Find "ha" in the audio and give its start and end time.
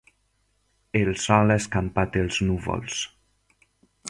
1.57-1.57